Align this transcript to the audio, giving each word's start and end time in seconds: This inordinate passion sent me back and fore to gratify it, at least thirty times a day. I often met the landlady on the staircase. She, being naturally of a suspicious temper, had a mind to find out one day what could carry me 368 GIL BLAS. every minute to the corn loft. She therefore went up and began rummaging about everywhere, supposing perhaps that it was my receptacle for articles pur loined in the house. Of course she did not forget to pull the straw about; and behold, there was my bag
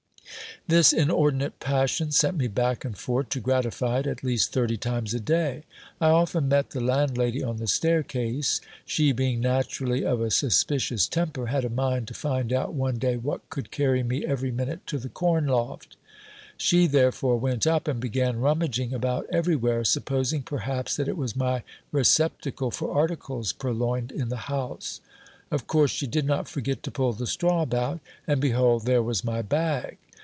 This 0.67 0.93
inordinate 0.93 1.59
passion 1.59 2.11
sent 2.11 2.37
me 2.37 2.47
back 2.47 2.85
and 2.85 2.95
fore 2.95 3.23
to 3.25 3.39
gratify 3.41 3.99
it, 3.99 4.07
at 4.07 4.23
least 4.23 4.53
thirty 4.53 4.77
times 4.77 5.13
a 5.13 5.19
day. 5.19 5.63
I 5.99 6.09
often 6.11 6.47
met 6.47 6.69
the 6.69 6.79
landlady 6.79 7.43
on 7.43 7.57
the 7.57 7.67
staircase. 7.67 8.61
She, 8.85 9.11
being 9.11 9.41
naturally 9.41 10.05
of 10.05 10.21
a 10.21 10.29
suspicious 10.29 11.07
temper, 11.07 11.47
had 11.47 11.65
a 11.65 11.69
mind 11.69 12.07
to 12.09 12.13
find 12.13 12.53
out 12.53 12.73
one 12.75 12.99
day 12.99 13.17
what 13.17 13.49
could 13.49 13.71
carry 13.71 14.03
me 14.03 14.19
368 14.19 14.21
GIL 14.21 14.29
BLAS. 14.29 14.37
every 14.37 14.51
minute 14.71 14.87
to 14.87 14.97
the 14.99 15.09
corn 15.13 15.47
loft. 15.47 15.97
She 16.57 16.85
therefore 16.87 17.37
went 17.37 17.65
up 17.65 17.87
and 17.87 17.99
began 17.99 18.39
rummaging 18.39 18.93
about 18.93 19.25
everywhere, 19.31 19.83
supposing 19.83 20.43
perhaps 20.43 20.95
that 20.95 21.09
it 21.09 21.17
was 21.17 21.35
my 21.35 21.63
receptacle 21.91 22.69
for 22.69 22.93
articles 22.95 23.51
pur 23.51 23.71
loined 23.73 24.11
in 24.11 24.29
the 24.29 24.37
house. 24.45 25.01
Of 25.49 25.65
course 25.67 25.91
she 25.91 26.07
did 26.07 26.23
not 26.25 26.47
forget 26.47 26.81
to 26.83 26.91
pull 26.91 27.13
the 27.13 27.27
straw 27.27 27.63
about; 27.63 27.99
and 28.27 28.39
behold, 28.39 28.85
there 28.85 29.03
was 29.03 29.25
my 29.25 29.41
bag 29.41 29.97